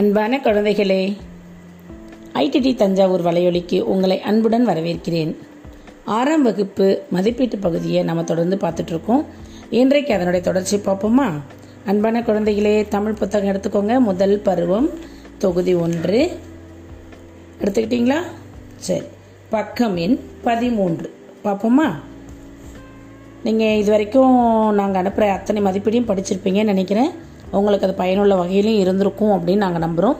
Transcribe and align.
அன்பான 0.00 0.40
குழந்தைகளே 0.44 1.16
ஐடிடி 2.34 2.74
தஞ்சாவூர் 2.74 3.24
வலையொலிக்கு 3.24 3.80
உங்களை 3.80 4.20
அன்புடன் 4.20 4.68
வரவேற்கிறேன். 4.68 5.36
ஆறாம் 6.04 6.42
வகுப்பு 6.42 7.02
மதிப்பீட்டு 7.10 7.58
பகுதியை 7.58 8.02
நம்ம 8.02 8.24
தொடர்ந்து 8.24 8.56
பார்த்துட்ருக்கோம். 8.56 9.24
இன்றைக்கு 9.70 10.14
அதனுடைய 10.14 10.44
தொடர்ச்சி 10.44 10.76
பார்ப்போமா? 10.76 11.30
அன்பான 11.84 12.20
குழந்தைகளே 12.20 12.88
தமிழ் 12.88 13.12
புத்தகம் 13.12 13.48
எடுத்துக்கோங்க. 13.48 14.00
முதல் 14.00 14.40
பருவம் 14.40 14.90
தொகுதி 15.38 15.74
ஒன்று. 15.74 16.38
எடுத்துக்கிட்டீங்களா? 17.60 18.22
சரி. 18.76 19.04
பக்கம் 19.50 19.96
எண் 19.96 20.18
பதிமூன்று. 20.42 21.14
பார்ப்போமா? 21.44 21.94
நீங்கள் 23.44 23.76
இது 23.76 23.90
வரைக்கும் 23.90 24.74
நாங்கள் 24.74 25.00
அனுப்புகிற 25.00 25.32
அத்தனை 25.32 25.62
மதிப்பீடையும் 25.62 26.08
படிச்சிருப்பீங்கன்னு 26.08 26.64
நினைக்கிறேன். 26.64 27.28
உங்களுக்கு 27.50 27.86
அது 27.86 27.96
பயனுள்ள 27.96 28.34
வகையிலும் 28.34 28.78
இருந்திருக்கும் 28.78 29.30
அப்படின்னு 29.30 29.56
நாங்கள் 29.56 29.88
நம்புகிறோம் 29.88 30.16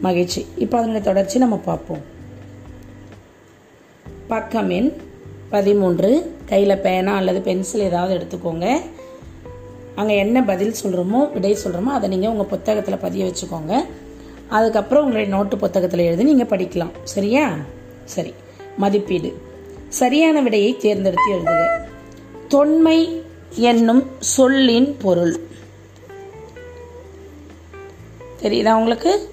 மகிழ்ச்சி. 0.00 0.46
இப்போ 0.58 0.78
அதனுடைய 0.78 1.06
தொடர்ச்சி 1.06 1.38
நம்ம 1.38 1.56
பார்ப்போம். 1.56 2.02
பக்கம் 4.28 4.70
எண் 4.70 4.92
பதிமூன்று. 5.50 6.36
கையில் 6.46 6.78
பேனா 6.78 7.14
அல்லது 7.14 7.40
பென்சில் 7.40 7.80
ஏதாவது 7.80 8.14
எடுத்துக்கோங்க. 8.14 8.80
அங்கே 9.94 10.16
என்ன 10.16 10.44
பதில் 10.44 10.74
சொல்கிறோமோ 10.84 11.32
விடை 11.32 11.56
சொல்கிறோமோ 11.64 11.84
அதை 11.84 12.08
நீங்கள் 12.08 12.30
உங்கள் 12.30 12.46
புத்தகத்தில் 12.46 12.98
பதிய 12.98 13.24
வச்சுக்கோங்க. 13.24 13.84
அதுக்கப்புறம் 14.48 15.04
உங்களுடைய 15.04 15.36
நோட்டு 15.36 15.56
புத்தகத்தில் 15.56 16.00
எழுதி 16.00 16.24
நீங்கள் 16.24 16.58
படிக்கலாம். 16.58 16.90
சரியா? 17.04 17.50
சரி. 18.04 18.34
மதிப்பீடு. 18.76 19.36
சரியான 19.88 20.40
விடையை 20.40 20.76
தேர்ந்தெடுத்து 20.76 21.32
எழுதுக. 21.32 21.66
தொன்மை 22.48 23.22
என்னும் 23.54 24.06
சொல்லின் 24.18 24.96
பொருள். 24.96 25.40
தெரியுதா 28.42 28.72
உங்களுக்கு? 28.74 29.30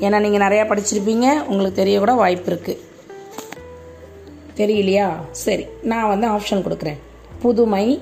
ஏன்னா 0.00 0.20
நீங்கள் 0.20 0.48
நிறையா 0.48 0.70
படிச்சிருப்பீங்க. 0.70 1.44
உங்களுக்கு 1.44 1.80
தெரிய 1.82 1.98
கூட 1.98 2.12
வாய்ப்பு 2.12 2.52
இருக்குது 2.52 2.78
தெரியலையா? 4.56 5.08
சரி 5.30 5.66
நான் 5.82 6.08
வந்து 6.08 6.28
ஆப்ஷன் 6.28 6.62
கொடுக்குறேன். 6.62 6.98
புதுமை 7.40 8.00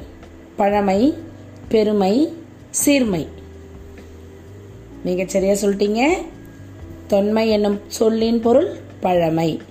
பழமை 0.57 1.15
பெருமை 1.69 2.33
சீர்மை. 2.71 3.29
மிகச்சரியா 5.05 5.55
சொல்லிட்டீங்க. 5.63 6.01
தொன்மை 7.07 7.49
என்னும் 7.49 7.81
சொல்லின் 7.87 8.41
பொருள் 8.41 8.77
பழமை. 9.01 9.63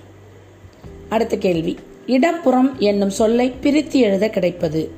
அடுத்த 1.08 1.36
கேள்வி. 1.36 1.78
இடப்புறம் 2.06 2.78
என்னும் 2.78 3.10
சொல்லை 3.10 3.50
பிரித்து 3.50 3.98
எழுத 3.98 4.28
கிடைப்பது. 4.28 4.90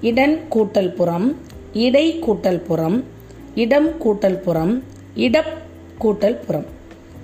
இடன் 0.00 0.40
கூட்டல் 0.50 0.94
புறம் 0.94 1.36
இடை 1.72 2.22
கூட்டல் 2.26 2.64
புறம் 2.64 3.16
இடம் 3.54 3.88
கூட்டல் 4.04 4.40
புறம் 4.40 4.82
இடப் 5.14 5.58
கூட்டல் 6.00 6.44
புறம். 6.46 6.66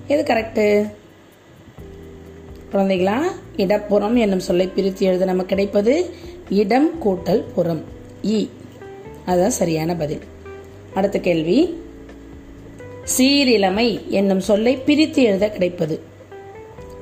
எது 0.07 0.35
கரெக்டு 0.35 0.91
குழந்தைகளா 2.73 3.21
இடப்புறம் 3.57 4.17
என்னும் 4.17 4.41
சொல்லை 4.41 4.67
பிரித்து 4.67 5.07
எழுத 5.07 5.25
நமக்கு 5.25 5.47
கிடைப்பது 5.47 6.11
இடம் 6.49 6.91
கூட்டல் 7.05 7.45
புறம். 7.55 7.85
இ. 8.23 8.49
அதுதான் 9.27 9.51
சரியான 9.51 9.97
பதில். 9.97 10.21
அடுத்த 10.95 11.19
கேள்வி. 11.19 11.75
சீரிழமை 13.19 14.07
என்னும் 14.09 14.41
சொல்லை 14.41 14.77
பிரித்து 14.77 15.23
எழுத 15.23 15.49
கிடைப்பது. 15.49 16.01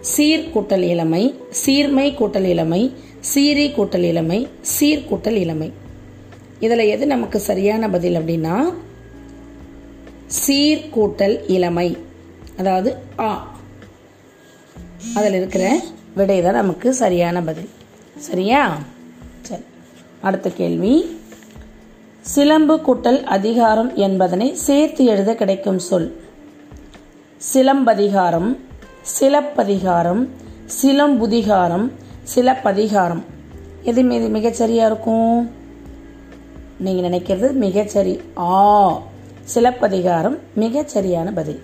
சீர் 0.00 0.50
கூட்டல் 0.54 0.80
இளமை 0.80 1.34
சீர்மை 1.50 2.16
கூட்டல் 2.16 2.44
இளமை 2.44 2.92
சீரி 3.34 3.68
கூட்டல் 3.74 4.02
இளமை 4.02 4.48
சீர்கூட்டல் 4.80 5.36
இளமை. 5.36 5.72
இதில் 6.60 6.78
எது 6.78 7.06
நமக்கு 7.06 7.40
சரியான 7.40 7.90
பதில் 7.90 8.14
அப்படின்னா 8.14 8.72
சீர்கூட்டல் 10.46 11.50
இளமை. 11.50 11.96
அதாவது 12.58 12.96
ஆ. 13.18 13.50
அதில் 15.14 15.32
இருக்கிற 15.32 15.80
விடை 16.14 16.42
தான் 16.42 16.54
நமக்கு 16.54 16.94
சரியான 16.94 17.42
பதில். 17.42 17.68
சரியா? 18.18 18.78
சரி. 19.42 19.62
அடுத்த 20.20 20.50
கேள்வி. 20.50 21.20
சிலம்பு 22.20 22.76
கூட்டல் 22.76 23.22
அதிகாரம் 23.22 23.96
என்பதனை 23.96 24.54
சேர்த்து 24.54 25.04
எழுத 25.04 25.34
கிடைக்கும் 25.34 25.78
சொல். 25.78 26.20
சிலம்பதிகாரம் 27.36 28.58
சிலப்பதிகாரம் 29.02 30.28
சிலம்புதிகாரம் 30.66 31.92
சிலப்பதிகாரம். 32.22 33.24
எது 33.82 34.02
மிகச்சரியாக 34.02 34.86
இருக்கும்? 34.86 35.50
நீங்கள் 36.78 37.10
நினைக்கிறது 37.10 37.52
மிகச்சரி. 37.52 38.20
ஆ. 38.38 39.02
சிலப்பதிகாரம் 39.42 40.38
மிகச்சரியான 40.56 41.32
பதில். 41.34 41.60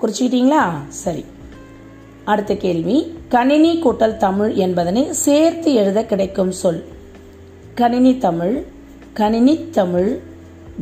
குறிச்சிக்கிட்டீங்களா? 0.00 0.88
சரி. 0.88 1.24
அடுத்த 2.24 2.54
கேள்வி 2.54 3.18
கணினி 3.28 3.82
கூட்டல் 3.82 4.16
தமிழ் 4.16 4.52
என்பதனை 4.54 5.12
சேர்த்து 5.12 5.74
எழுத 5.74 6.04
கிடைக்கும் 6.04 6.52
சொல். 6.52 6.84
கணினி 7.74 8.18
தமிழ் 8.18 8.64
கணினி 9.12 9.70
தமிழ் 9.70 10.18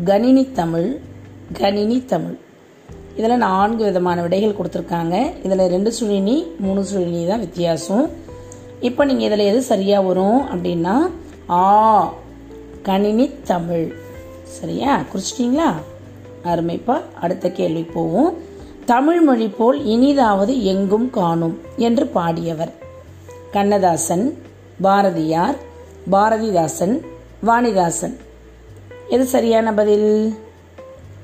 கணினி 0.05 0.53
தமிழ் 0.53 0.99
கணினி 1.53 2.05
தமிழ். 2.05 2.37
இதில் 3.17 3.37
நான்கு 3.37 3.85
விதமான 3.85 4.23
விடைகள் 4.23 4.55
கொடுத்துருக்காங்க. 4.55 5.45
இதில் 5.45 5.69
ரெண்டு 5.69 5.93
சுழினி 6.01 6.47
மூணு 6.59 6.85
சுழினி 6.85 7.29
தான் 7.29 7.39
வித்தியாசம். 7.39 8.11
இப்போ 8.81 9.05
நீங்கள் 9.05 9.27
இதில் 9.27 9.47
எது 9.47 9.63
சரியாக 9.63 10.07
வரும் 10.07 10.41
அப்படின்னா 10.41 11.11
ஆ 11.51 12.13
கணினி 12.83 13.31
தமிழ். 13.43 13.95
சரியா? 14.45 15.03
குறிச்சிட்டிங்களா 15.13 15.75
அருமைப்பா. 16.45 17.01
அடுத்த 17.21 17.51
கேள்வி 17.51 17.83
போவோம். 17.83 18.34
தமிழ் 18.84 19.21
மொழி 19.21 19.49
போல் 19.49 19.87
இனிதாவது 19.87 20.62
எங்கும் 20.62 21.11
காணும் 21.11 21.61
என்று 21.77 22.11
பாடியவர். 22.15 22.73
கண்ணதாசன் 23.51 24.43
பாரதியார் 24.83 25.56
பாரதிதாசன் 26.12 27.01
வாணிதாசன். 27.47 28.17
எது 29.09 29.25
சரியான 29.25 29.75
பதில்? 29.75 30.34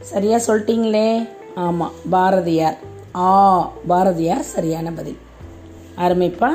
சரியா 0.01 0.37
சொல்லிட்டீங்களே? 0.37 1.29
ஆமாம் 1.55 1.93
பாரதியார். 2.11 2.79
ஆ 3.15 3.61
பாரதியார் 3.87 4.43
சரியான 4.43 4.93
பதில். 4.93 5.17
அருமைப்பா. 5.99 6.49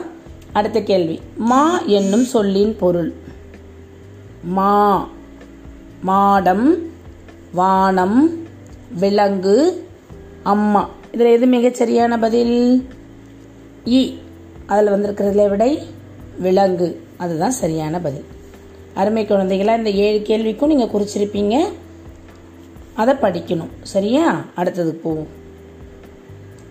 அடுத்த 0.54 0.82
கேள்வி. 0.82 1.22
மா 1.38 1.82
என்னும் 1.82 2.24
சொல்லின் 2.24 2.76
பொருள். 2.76 3.14
மா 4.44 5.08
மாடம் 6.06 6.78
வானம் 7.54 8.41
விலங்கு 9.00 9.88
அம்மா. 10.44 10.90
இதில் 11.12 11.28
எது 11.28 11.46
மிகச்சரியான 11.46 12.20
பதில்? 12.20 12.88
இ. 13.86 14.14
அதில் 14.66 14.92
வந்திருக்கிறதுல 14.92 15.50
விடை 15.50 15.80
விலங்கு. 16.40 17.02
அதுதான் 17.18 17.52
சரியான 17.52 18.00
பதில். 18.00 18.24
அருமை 18.94 19.26
குழந்தைகளாக 19.26 19.78
இந்த 19.78 19.90
ஏழு 19.90 20.20
கேள்விக்கும் 20.20 20.66
நீங்கள் 20.66 20.88
குறிச்சிருப்பீங்க. 20.88 21.64
அதை 22.94 23.14
படிக்கணும். 23.14 23.70
சரியா? 23.82 24.46
அடுத்தது 24.56 24.96
போவோம் 24.96 25.40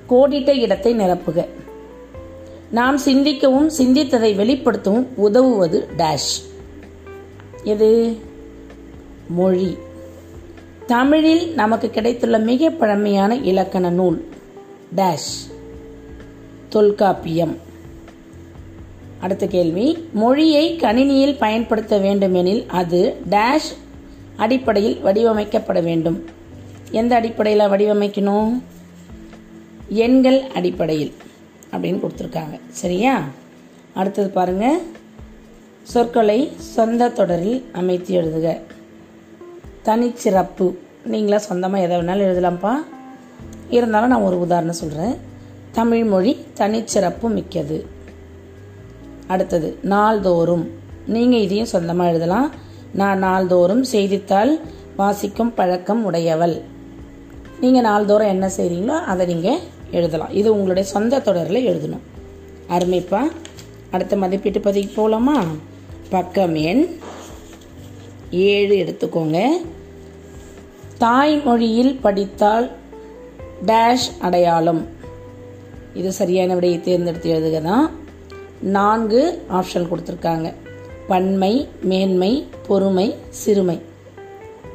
கோடிட்ட 0.09 0.59
இடத்தை 0.59 0.95
நிரப்புக. 0.95 1.47
நாம் 2.71 2.99
சிந்திக்கவும் 2.99 3.71
சிந்தித்ததை 3.79 4.35
வெளிப்படுத்தவும் 4.37 5.07
உதவுவது 5.15 5.89
டேஷ் 5.97 6.49
எது? 7.65 8.17
மொழி. 9.29 9.77
தமிழில் 10.91 11.55
நமக்கு 11.55 11.91
கிடைத்துள்ள 11.91 12.39
மிக 12.39 12.71
பழமையான 12.71 13.37
இலக்கண 13.37 13.91
நூல் 13.91 14.29
டேஷ் 14.97 15.53
தொல்காப்பியம். 16.69 17.57
அடுத்த 19.21 19.47
கேள்வி 19.47 20.09
மொழியை 20.13 20.77
கணினியில் 20.77 21.39
பயன்படுத்த 21.39 21.99
வேண்டுமெனில் 21.99 22.65
அது 22.67 23.17
டேஷ் 23.31 23.77
அடிப்படையில் 24.37 24.97
வடிவமைக்கப்பட 25.05 25.83
வேண்டும். 25.83 26.25
எந்த 26.91 27.15
அடிப்படையில் 27.15 27.67
வடிவமைக்கணும்? 27.67 28.63
எண்கள் 29.89 30.43
அடிப்படையில் 30.55 31.13
அப்படின்னு 31.73 32.01
கொடுத்துருக்காங்க. 32.01 32.61
சரியா? 32.69 33.25
அடுத்தது 33.95 34.31
பாருங்கள் 34.31 34.81
சொற்களை 35.83 36.53
சொந்த 36.57 37.09
தொடரில் 37.09 37.65
அமைத்து 37.73 38.23
எழுதுக. 38.23 38.70
தனிச்சிறப்பு. 39.85 40.75
நீங்களாக 41.11 41.37
சொந்தமாக 41.37 41.83
எதை 41.83 41.97
வேணாலும் 41.97 42.27
எழுதலாம்ப்பா. 42.27 42.73
இருந்தாலும் 43.71 44.09
நான் 44.09 44.23
ஒரு 44.23 44.41
உதாரணம் 44.41 44.81
சொல்கிறேன் 44.81 45.17
தமிழ் 45.73 46.05
மொழி 46.05 46.45
தனிச்சிறப்பு 46.57 47.29
மிக்கது. 47.29 47.87
அடுத்தது 49.27 49.79
நாள்தோறும். 49.83 50.71
நீங்கள் 51.07 51.41
இதையும் 51.41 51.67
சொந்தமாக 51.67 52.11
எழுதலாம். 52.11 52.51
நான் 52.93 53.19
நாள்தோறும் 53.19 53.85
செய்தித்தாள் 53.85 54.59
வாசிக்கும் 54.97 55.55
பழக்கம் 55.55 56.05
உடையவள். 56.05 56.61
நீங்கள் 57.61 57.83
நாள்தோறும் 57.83 58.29
என்ன 58.29 58.51
செய்கிறீங்களோ 58.57 59.05
அதை 59.13 59.27
நீங்கள் 59.27 59.59
எழுதலாம். 59.91 60.31
இது 60.31 60.53
உங்களுடைய 60.53 60.89
சொந்த 60.89 61.21
தொடரில் 61.21 61.69
எழுதணும். 61.69 62.05
அருமைப்பா. 62.69 63.21
அடுத்த 63.91 64.17
மதிப்பீட்டு 64.17 64.61
பதிக்கு 64.61 64.93
போகலாமா 64.95 65.43
பக்கம் 66.09 66.55
எண் 66.55 66.99
ஏழு 68.31 68.75
எடுத்துக்கோங்க. 68.75 69.49
தாய்மொழியில் 70.99 71.99
படித்தால் 72.01 72.71
டேஷ் 73.67 74.21
அடையாளம். 74.21 74.87
இது 75.95 76.13
சரியான 76.13 76.55
விடையை 76.55 76.81
தேர்ந்தெடுத்து 76.81 77.31
எழுதுக 77.31 77.61
தான் 77.61 77.91
நான்கு 78.61 79.43
ஆப்ஷன் 79.53 79.89
கொடுத்துருக்காங்க. 79.93 80.55
பன்மை 81.09 81.69
மேன்மை 81.83 82.47
பொறுமை 82.67 83.15
சிறுமை. 83.29 83.81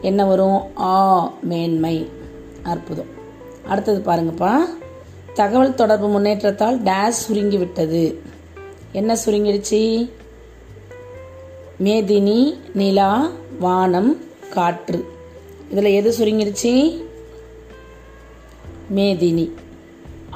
என்ன 0.02 0.26
வரும்? 0.26 0.62
ஆ 0.78 1.34
மேன்மை. 1.42 2.10
அற்புதம். 2.64 3.08
அடுத்தது 3.68 4.12
பாருங்கப்பா. 4.12 4.60
தகவல் 5.34 5.74
தொடர்பு 5.74 6.08
முன்னேற்றத்தால் 6.08 6.82
டேஷ் 6.82 7.10
சுருங்கி 7.10 7.58
விட்டது 7.58 8.22
என்ன 8.92 9.18
சுருங்கிடுச்சு? 9.26 10.10
மேதினி 11.84 12.58
நிலா 12.74 13.32
வானம் 13.60 14.18
காற்று. 14.50 15.06
இதில் 15.72 15.86
எது 15.86 16.12
சுருங்கிருச்சு? 16.12 17.04
மேதினி. 18.96 19.52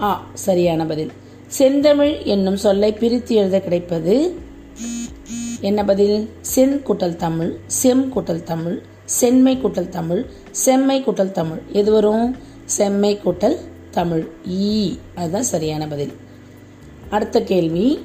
ஆ 0.02 0.26
சரியான 0.34 0.86
பதில். 0.86 1.12
செந்தமிழ் 1.48 2.24
என்னும் 2.24 2.58
சொல்லை 2.58 2.94
பிரித்து 2.94 3.36
எழுத 3.36 3.60
கிடைப்பது 3.60 4.36
என்ன 5.60 5.86
பதில்? 5.86 6.30
சென் 6.42 6.82
கூட்டல் 6.86 7.16
தமிழ் 7.16 7.58
செம் 7.66 8.14
கூட்டல் 8.14 8.44
தமிழ் 8.44 8.82
செம்மை 9.06 9.58
கூட்டல் 9.58 9.90
தமிழ் 9.90 10.26
செம்மை 10.52 11.04
கூட்டல் 11.04 11.32
தமிழ். 11.32 11.62
எது 11.72 11.92
வரும்? 11.92 12.38
செம்மை 12.66 13.20
கூட்டல் 13.26 13.58
தமிழ். 13.92 14.28
ஈ 14.50 14.96
அதுதான் 15.16 15.44
சரியான 15.44 15.88
பதில். 15.88 16.14
அடுத்த 17.10 17.44
கேள்வி. 17.44 18.00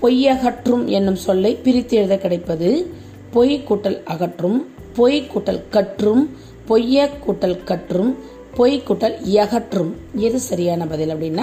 பொய்யகற்றும் 0.00 0.84
என்னும் 0.84 1.16
சொல்லை 1.16 1.54
பிரித்து 1.54 1.96
எழுத 1.96 2.16
கிடைப்பது 2.16 2.94
பொய் 3.30 3.64
கூட்டல் 3.68 4.02
அகற்றும் 4.02 4.74
பொய் 4.94 5.26
கூட்டல் 5.34 5.62
கற்றும் 5.70 6.30
பொய்ய 6.68 7.08
கூட்டல் 7.26 7.64
கற்றும் 7.64 8.16
பொய் 8.54 8.82
கூட்டல் 8.88 9.16
எகற்றும் 9.22 9.92
எது 10.14 10.40
சரியான 10.40 10.86
பதில் 10.86 11.08
அப்படின்னா 11.08 11.42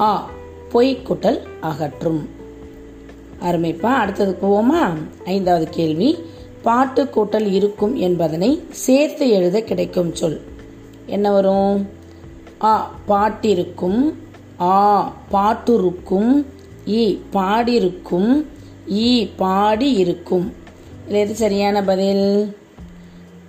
ஆ 0.00 0.30
பொய் 0.72 0.98
கூட்டல் 1.08 1.40
அகற்றும். 1.60 2.28
அருமைப்பா 3.42 3.82
அடுத்தது 3.82 4.36
போவோமா? 4.42 4.92
ஐந்தாவது 5.24 5.68
கேள்வி 5.70 6.18
பாட்டு 6.62 7.04
கூட்டல் 7.04 7.52
இருக்கும் 7.52 7.96
என்பதனை 7.96 8.62
சேர்த்து 8.70 9.28
எழுத 9.28 9.60
கிடைக்கும் 9.60 10.14
சொல். 10.14 10.40
என்ன 11.06 11.30
வரும்? 11.30 11.88
ஆ 12.62 12.94
பாட்டிருக்கும் 13.06 14.16
ஆ 14.60 15.12
பாட்டுருக்கும் 15.32 16.46
இ 16.86 17.18
பாடிருக்கும் 17.32 18.44
ஈ 18.90 19.26
பாடி 19.26 19.92
இருக்கும் 19.92 20.52
இதில் 21.04 21.18
எது 21.18 21.34
சரியான 21.34 21.82
பதில்? 21.82 22.56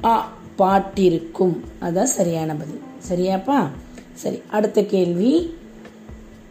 ஆ 0.04 0.34
பாட்டிருக்கும். 0.58 1.64
அதுதான் 1.80 2.06
சரியான 2.06 2.56
பதில். 2.56 2.82
சரியாப்பா? 3.10 3.68
சரி 4.14 4.42
அடுத்த 4.52 4.84
கேள்வி. 4.84 5.54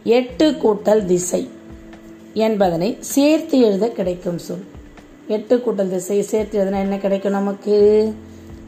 எட்டு 0.03 0.51
கூட்டல் 0.51 1.05
திசை 1.05 1.47
என்பதனை 2.33 2.97
சேர்த்து 2.99 3.59
எழுத 3.59 3.89
கிடைக்கும் 3.89 4.37
சொல். 4.37 4.63
எட்டு 5.27 5.57
கூட்டல் 5.57 5.89
திசை 5.89 6.21
சேர்த்து 6.21 6.63
எழுதினா 6.63 6.79
என்ன 6.79 6.97
கிடைக்கும் 6.97 7.31
நமக்கு? 7.31 8.13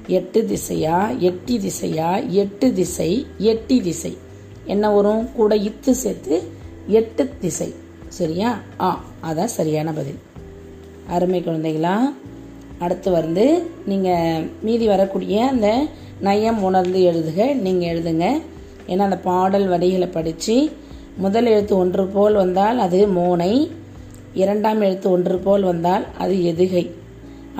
எட்டு 0.07 0.41
திசையா? 0.41 1.17
எட்டி 1.17 1.57
திசையா? 1.57 2.27
எட்டு 2.27 2.73
திசை 2.73 3.25
எட்டி 3.37 3.81
திசை. 3.81 4.17
என்ன 4.65 4.89
வரும்? 4.89 5.31
கூட 5.31 5.55
இத்து 5.55 5.91
சேர்த்து 5.91 6.43
எட்டு 6.87 7.29
திசை. 7.39 7.73
சரியா? 8.19 8.49
ஆ 8.85 8.87
அதான் 9.29 9.55
சரியான 9.59 9.89
பதில். 9.99 10.19
அருமை 11.15 11.39
குழந்தைகளா 11.43 11.95
அடுத்து 12.83 13.09
வந்து 13.17 13.45
நீங்கள் 13.91 14.43
மீதி 14.65 14.85
வரக்கூடிய 14.93 15.37
அந்த 15.51 15.67
நயம் 16.27 16.59
உணர்ந்து 16.67 16.99
எழுதுக 17.11 17.39
நீங்கள் 17.65 17.91
எழுதுங்க. 17.93 18.25
ஏன்னா 18.91 19.03
அந்த 19.07 19.19
பாடல் 19.29 19.67
வரிகளை 19.73 20.07
படித்து 20.07 20.55
முதல் 21.23 21.47
எழுத்து 21.53 21.73
ஒன்று 21.83 22.03
போல் 22.15 22.35
வந்தால் 22.41 22.79
அது 22.85 22.99
மோனை 23.17 23.51
இரண்டாம் 24.41 24.81
எழுத்து 24.87 25.07
ஒன்று 25.15 25.37
போல் 25.45 25.63
வந்தால் 25.71 26.03
அது 26.23 26.35
எதுகை. 26.51 26.85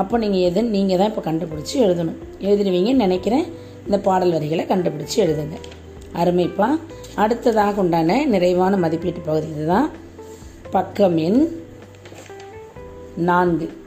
அப்போ 0.01 0.15
நீங்கள் 0.24 0.45
எது 0.48 0.63
நீங்கள் 0.75 1.00
தான் 1.01 1.12
இப்போ 1.12 1.24
கண்டுபிடிச்சி 1.30 1.75
எழுதணும். 1.86 2.18
எழுதிடுவீங்கன்னு 2.48 3.06
நினைக்கிறேன் 3.06 3.45
இந்த 3.86 3.98
பாடல் 4.07 4.36
வரிகளை 4.36 4.65
கண்டுபிடிச்சி 4.71 5.18
எழுதுங்க. 5.25 5.57
அருமைப்பா. 6.21 6.68
அடுத்ததாக 7.24 7.81
உண்டான 7.83 8.19
நிறைவான 8.33 8.77
மதிப்பீட்டு 8.77 9.21
பகுதி 9.30 9.48
இதுதான். 9.56 9.88
பக்கம் 10.71 11.17
எண் 11.17 11.49
நான்கு. 13.15 13.77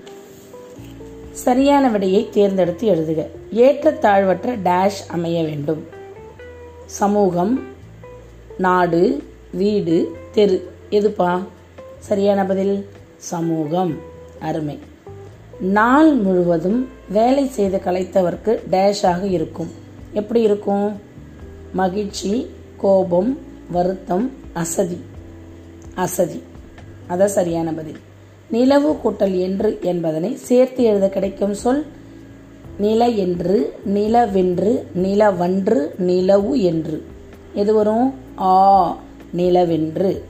சரியான 1.30 1.88
விடையை 1.88 2.28
தேர்ந்தெடுத்து 2.30 2.88
எழுதுக. 2.88 3.26
ஏற்றத்தாழ்வற்ற 3.56 4.56
டேஷ் 4.64 5.08
அமைய 5.08 5.44
வேண்டும். 5.44 5.86
சமூகம் 6.86 7.62
நாடு 8.58 9.22
வீடு 9.50 10.16
தெரு. 10.32 10.72
எதுப்பா? 10.90 11.42
சரியான 11.98 12.44
பதில்? 12.44 12.88
சமூகம். 13.16 13.96
அருமை. 14.40 14.78
நாள் 15.60 16.14
முழுவதும் 16.14 16.88
வேலை 17.08 17.48
செய்து 17.48 17.80
கலைத்தவர்க்கு 17.84 18.60
டேஷாக 18.70 19.30
இருக்கும். 19.30 19.70
எப்படி 20.12 20.42
இருக்கும்? 20.42 21.00
மகிழ்ச்சி 21.72 22.50
கோபம் 22.76 23.38
வருத்தம் 23.70 24.32
அசதி. 24.52 25.00
அசதி. 25.94 26.42
அதான் 27.10 27.34
சரியான 27.38 27.72
பதில். 27.72 28.00
நிலவு 28.50 28.96
கூட்டல் 29.04 29.40
என்று 29.40 29.78
என்பதனை 29.82 30.36
சேர்த்து 30.36 30.82
எழுத 30.82 31.08
கிடைக்கும் 31.08 31.54
சொல் 31.54 31.86
நில 32.78 33.08
என்று 33.08 33.74
நிலவென்று 33.84 34.86
நிலவன்று 34.94 35.94
நிலவு 35.98 36.62
என்று. 36.62 37.02
எது 37.54 37.74
வரும்? 37.74 38.14
ஆ 38.38 38.96
நிலவென்று. 39.32 40.22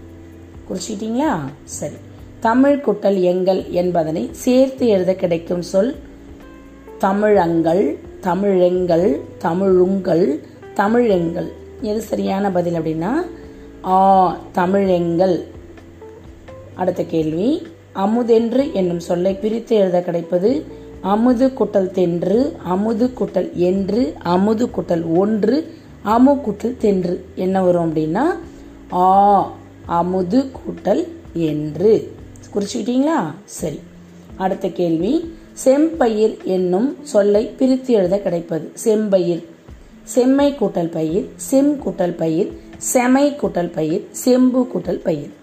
குறிச்சிட்டீங்களா? 0.68 1.38
சரி. 1.64 1.94
தமிழ் 2.40 2.82
குட்டல் 2.86 3.20
எங்கள் 3.20 3.68
என்பதனை 3.68 4.28
சேர்த்து 4.32 4.86
எழுத 4.86 5.14
கிடைக்கும் 5.14 5.62
சொல் 5.62 5.96
தமிழங்கள் 6.98 7.98
தமிழெங்கள் 8.22 9.20
தமிழுங்கள் 9.38 10.40
தமிழெங்கள். 10.74 11.48
எது 11.80 12.00
சரியான 12.00 12.50
பதில் 12.50 12.74
அப்படின்னா? 12.74 13.12
ஆ 13.84 14.36
தமிழெங்கள். 14.54 15.44
அடுத்த 16.80 17.02
கேள்வி. 17.04 17.48
அமுதென்று 17.94 18.64
என்னும் 18.72 19.00
சொல்லை 19.00 19.32
பிரித்து 19.34 19.76
எழுத 19.76 19.98
கிடைப்பது 20.00 20.50
அமுது 21.00 21.46
குட்டல் 21.48 21.90
தென்று 21.90 22.38
அமுது 22.64 23.06
குட்டல் 23.06 23.50
என்று 23.52 24.02
அமுது 24.34 24.64
குட்டல் 24.66 25.04
ஒன்று 25.16 25.56
அமு 26.04 26.32
குட்டல் 26.46 26.76
தென்று. 26.76 27.14
என்ன 27.34 27.62
வரும் 27.62 27.86
அப்படின்னா 27.86 28.24
ஆ 28.92 29.06
அமுது 29.98 30.40
கூட்டல் 30.58 31.02
என்று. 31.32 31.92
குறிச்சுக்கிட்டீங்களா? 32.54 33.20
சரி. 33.44 33.78
அடுத்த 34.36 34.68
கேள்வி. 34.68 35.12
செம்பயிர் 35.64 36.36
என்னும் 36.44 36.96
சொல்லை 37.02 37.42
பிரித்து 37.58 37.92
எழுத 37.92 38.18
கிடைப்பது 38.18 38.66
செம்பயிர் 38.84 39.42
செம்மை 40.04 40.48
கூட்டல் 40.60 40.90
பயிர் 40.90 41.26
செம் 41.48 41.72
கூட்டல் 41.84 42.16
பயிர் 42.16 42.50
செமை 42.92 43.26
கூட்டல் 43.42 43.72
பயிர் 43.72 44.04
செம்பு 44.24 44.60
கூட்டல் 44.74 45.02
பயிர் 45.06 45.38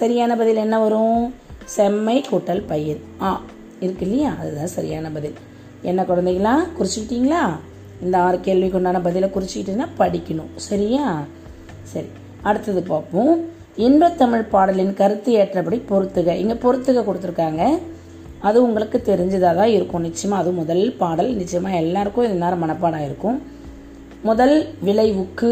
சரியான 0.00 0.32
பதில் 0.36 0.62
என்ன 0.64 0.76
வரும்? 0.78 1.34
செம்மை 1.76 2.16
கூட்டல் 2.30 2.66
பயிர். 2.66 3.00
ஆ 3.26 3.30
இருக்கு 3.80 4.04
இல்லையா? 4.06 4.30
அதுதான் 4.40 4.74
சரியான 4.76 5.06
பதில். 5.16 5.36
என்ன 5.90 6.02
குழந்தைங்களா 6.02 6.54
குறிச்சுக்கிட்டீங்களா? 6.78 7.42
இந்த 8.04 8.18
ஆறு 8.18 8.38
கேள்விக்கு 8.40 8.76
உண்டான 8.76 9.00
பதிலை 9.00 9.28
குறிச்சிக்கிட்டீங்கன்னா 9.34 9.88
படிக்கணும். 9.98 10.52
சரியா? 10.68 11.22
சரி 11.82 12.08
அடுத்தது 12.42 12.82
பார்ப்போம். 12.82 13.34
இன்பத்தமிழ் 13.76 14.44
பாடலின் 14.54 14.94
கருத்து 14.94 15.32
ஏற்றபடி 15.32 15.78
பொறுத்துக. 15.90 16.28
இங்கே 16.42 16.56
பொறுத்துக 16.64 17.02
கொடுத்துருக்காங்க. 17.08 17.62
அது 18.48 18.58
உங்களுக்கு 18.66 19.02
தெரிஞ்சதாக 19.06 19.56
தான் 19.60 19.74
இருக்கும். 19.76 20.06
நிச்சயமாக 20.08 20.42
அது 20.42 20.52
முதல் 20.60 20.84
பாடல். 21.02 21.30
நிச்சயமாக 21.40 21.80
எல்லாருக்கும் 21.84 22.24
இது 22.24 22.34
நேரம் 22.34 22.62
மனப்பாடம் 22.62 23.04
இருக்கும். 23.08 23.38
முதல் 24.22 24.56
விளைவுக்கு 24.80 25.50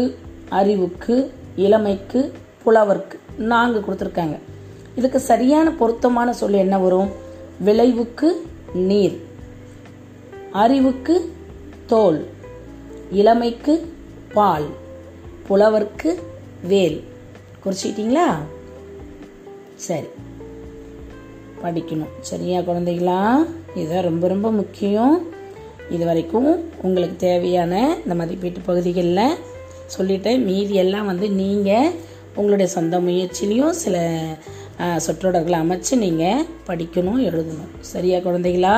அறிவுக்கு 0.49 1.15
இளமைக்கு 1.55 2.21
புலவருக்கு 2.65 3.19
நான்கு 3.37 3.79
கொடுத்துருக்காங்க. 3.79 4.39
இதுக்கு 4.95 5.19
சரியான 5.19 5.71
பொருத்தமான 5.71 6.33
சொல் 6.33 6.53
என்ன 6.53 6.79
வரும்? 6.79 7.09
விளைவுக்கு 7.59 8.45
நீர் 8.73 9.21
அறிவுக்கு 10.51 11.33
தோல் 11.85 12.27
இளமைக்கு 13.11 13.93
பால் 14.33 14.65
புலவர்க்கு 15.49 16.21
வேல். 16.67 17.03
குறிச்சிக்கிட்டீங்களா 17.63 18.27
சரி. 19.75 20.07
படிக்கணும். 21.63 22.13
சரியா 22.19 22.59
குழந்தைங்களா 22.59 23.45
இதுதான் 23.75 24.03
ரொம்ப 24.03 24.27
ரொம்ப 24.27 24.51
முக்கியம். 24.51 25.27
இது 25.89 26.05
வரைக்கும் 26.05 26.63
உங்களுக்கு 26.81 27.15
தேவையான 27.17 27.97
இந்த 28.03 28.15
மதிப்பீட்டு 28.15 28.59
பகுதிகளில் 28.59 29.35
சொல்லிட்டேன். 29.97 30.43
மீதி 30.43 30.73
எல்லாம் 30.73 31.05
வந்து 31.05 31.29
நீங்கள் 31.29 31.91
உங்களுடைய 32.35 32.67
சொந்த 32.71 32.99
முயற்சிலையும் 32.99 33.75
சில 33.83 33.97
சொற்றொடர்களை 35.05 35.57
அமைச்சு 35.59 35.93
நீங்கள் 36.03 36.45
படிக்கணும் 36.67 37.19
எழுதணும். 37.27 37.73
சரியா 37.79 38.17
குழந்தைகளா? 38.17 38.75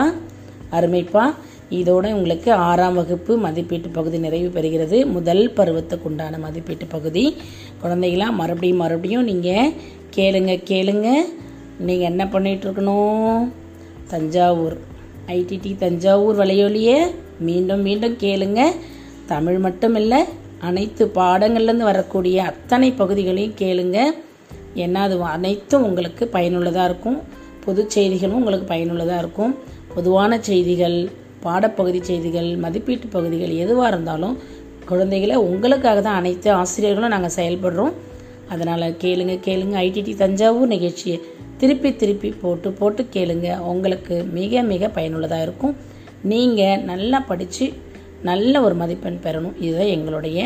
அருமைப்பா. 0.71 1.25
இதோட 1.69 2.05
உங்களுக்கு 2.17 2.49
ஆறாம் 2.67 2.97
வகுப்பு 2.99 3.37
மதிப்பீட்டு 3.37 3.89
பகுதி 3.89 4.17
நிறைவு 4.17 4.49
பெறுகிறது. 4.57 4.97
முதல் 5.05 5.43
பருவத்துக்கு 5.53 6.07
உண்டான 6.09 6.37
மதிப்பீட்டு 6.37 6.85
பகுதி. 6.85 7.35
குழந்தைகளா 7.83 8.27
மறுபடியும் 8.41 8.81
மறுபடியும் 8.83 9.23
நீங்கள் 9.23 9.73
கேளுங்க 10.15 10.53
கேளுங்க. 10.71 11.07
நீங்கள் 11.87 12.09
என்ன 12.11 12.23
பண்ணிகிட்ருக்கணும் 12.25 12.65
இருக்கணும் 12.65 13.47
தஞ்சாவூர் 14.07 14.77
ஐடிடி 15.27 15.71
தஞ்சாவூர் 15.77 16.39
வலையொலியை. 16.39 16.97
மீண்டும் 17.39 17.81
மீண்டும் 17.81 18.17
கேளுங்க. 18.25 18.61
தமிழ் 19.25 19.57
மட்டும் 19.57 19.95
இல்லை 19.95 20.21
அனைத்து 20.59 21.11
பாடங்கள்லேருந்து 21.15 21.87
வரக்கூடிய 21.91 22.43
அத்தனை 22.43 22.91
பகுதிகளையும் 22.91 23.53
கேளுங்க. 23.57 24.03
ஏன்னா 24.75 24.93
அது 24.93 25.23
அனைத்தும் 25.23 25.83
உங்களுக்கு 25.83 26.27
பயனுள்ளதாக 26.27 26.89
இருக்கும். 26.89 27.21
பொது 27.63 27.91
செய்திகளும் 27.91 28.37
உங்களுக்கு 28.37 28.65
பயனுள்ளதாக 28.65 29.19
இருக்கும். 29.19 29.55
பொதுவான 29.95 30.41
செய்திகள் 30.41 31.09
பாடப்பகுதி 31.43 32.01
செய்திகள் 32.01 32.55
மதிப்பீட்டு 32.55 33.07
பகுதிகள் 33.07 33.49
எதுவாக 33.49 33.87
இருந்தாலும் 33.87 34.37
குழந்தைகளை 34.85 35.35
உங்களுக்காக 35.35 36.01
தான் 36.01 36.15
அனைத்து 36.15 36.51
ஆசிரியர்களும் 36.51 37.09
நாங்கள் 37.09 37.31
செயல்படுறோம். 37.35 37.93
அதனால் 38.49 38.95
கேளுங்க 39.01 39.39
கேளுங்க. 39.45 39.75
ஐடிடி 39.85 40.15
தஞ்சாவூர் 40.15 40.67
நிகழ்ச்சியை 40.67 41.21
திருப்பி 41.57 41.95
திருப்பி 41.95 42.29
போட்டு 42.29 42.71
போட்டு 42.71 43.07
கேளுங்க. 43.13 43.59
உங்களுக்கு 43.59 44.23
மிக 44.23 44.61
மிக 44.61 44.89
பயனுள்ளதாக 44.89 45.41
இருக்கும். 45.41 45.75
நீங்கள் 46.21 46.83
நல்லா 46.83 47.19
படித்து 47.19 47.73
நல்ல 48.29 48.61
ஒரு 48.65 48.75
மதிப்பெண் 48.81 49.23
பெறணும். 49.23 49.55
இதுதான் 49.65 49.93
எங்களுடைய 49.95 50.39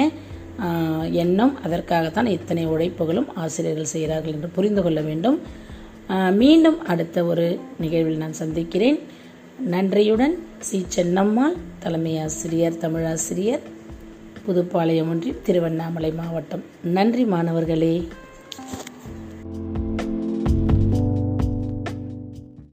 எண்ணம். 1.23 1.53
அதற்காகத்தான் 1.65 2.29
இத்தனை 2.35 2.63
உழைப்புகளும் 2.73 3.29
ஆசிரியர்கள் 3.43 3.91
செய்கிறார்கள் 3.93 4.33
என்று 4.33 4.49
புரிந்து 4.57 4.81
கொள்ள 4.85 4.99
வேண்டும். 5.09 5.37
மீண்டும் 6.41 6.79
அடுத்த 6.91 7.17
ஒரு 7.31 7.45
நிகழ்வில் 7.79 8.21
நான் 8.23 8.39
சந்திக்கிறேன். 8.41 8.99
நன்றியுடன் 9.73 10.35
சி. 10.67 10.79
சென்னம்மாள் 10.95 11.57
தலைமை 11.83 12.13
ஆசிரியர் 12.25 12.81
தமிழாசிரியர் 12.83 13.63
புதுப்பாளையம் 14.45 15.09
ஒன்றியம் 15.13 15.43
திருவண்ணாமலை 15.47 16.11
மாவட்டம். 16.19 16.63
நன்றி 16.97 17.23
மாணவர்களே. 17.33 17.95